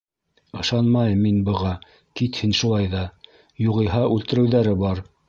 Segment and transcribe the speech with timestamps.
[0.61, 1.73] Ышанмайым мин быға,
[2.21, 3.05] кит һин шулай ҙа,
[3.67, 5.05] юғиһә үлтереүҙәре бар.